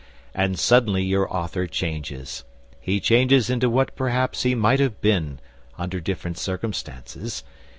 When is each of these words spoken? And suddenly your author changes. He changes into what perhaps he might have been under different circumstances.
And 0.33 0.57
suddenly 0.57 1.03
your 1.03 1.31
author 1.31 1.67
changes. 1.67 2.43
He 2.79 2.99
changes 2.99 3.51
into 3.51 3.69
what 3.69 3.95
perhaps 3.95 4.41
he 4.41 4.55
might 4.55 4.79
have 4.79 4.99
been 4.99 5.37
under 5.77 5.99
different 5.99 6.39
circumstances. 6.39 7.43